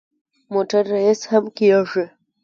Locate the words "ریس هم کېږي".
0.93-2.05